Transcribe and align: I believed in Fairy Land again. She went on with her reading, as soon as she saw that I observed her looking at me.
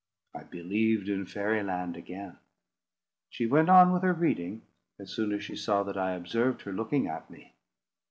I 0.33 0.41
believed 0.41 1.09
in 1.09 1.27
Fairy 1.27 1.61
Land 1.61 1.95
again. 1.95 2.39
She 3.29 3.45
went 3.45 3.69
on 3.69 3.93
with 3.93 4.01
her 4.01 4.13
reading, 4.13 4.63
as 4.97 5.11
soon 5.11 5.31
as 5.31 5.43
she 5.43 5.55
saw 5.55 5.83
that 5.83 5.95
I 5.95 6.13
observed 6.13 6.63
her 6.63 6.73
looking 6.73 7.05
at 7.07 7.29
me. 7.29 7.53